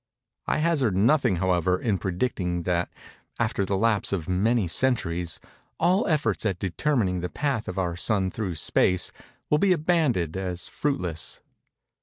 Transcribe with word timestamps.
I 0.47 0.57
hazard 0.57 0.95
nothing 0.95 1.35
however, 1.35 1.79
in 1.79 1.99
predicting, 1.99 2.63
that, 2.63 2.89
after 3.37 3.63
the 3.65 3.77
lapse 3.77 4.11
of 4.11 4.27
many 4.27 4.67
centuries, 4.67 5.39
all 5.79 6.07
efforts 6.07 6.43
at 6.43 6.57
determining 6.57 7.19
the 7.19 7.29
path 7.29 7.67
of 7.67 7.77
our 7.77 7.95
Sun 7.95 8.31
through 8.31 8.55
Space, 8.55 9.11
will 9.51 9.59
be 9.59 9.73
abandoned 9.73 10.35
as 10.35 10.67
fruitless. 10.69 11.39